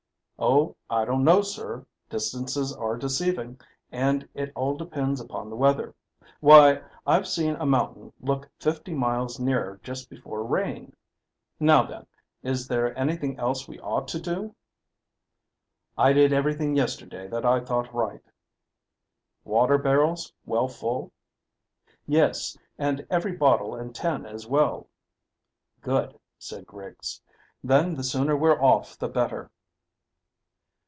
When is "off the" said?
28.59-29.07